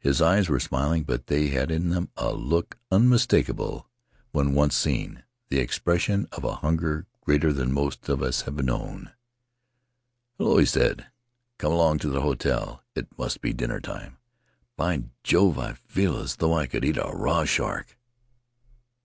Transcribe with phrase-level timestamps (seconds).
[0.00, 3.88] His eyes were smiling, but they had in them a look unmistakable
[4.32, 9.12] when once seen— the expression of a hunger greater than most of us have known.
[10.38, 11.06] "Hello!" he said.
[11.58, 14.16] "Come along to the hotel— it must be dinner time.
[14.76, 15.56] By Jove!
[15.60, 17.96] I feel as though I could eat a raw shark!"